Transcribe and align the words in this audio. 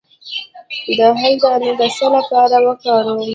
د 0.97 0.99
هل 1.19 1.33
دانه 1.43 1.71
د 1.79 1.81
څه 1.95 2.05
لپاره 2.15 2.55
وکاروم؟ 2.67 3.19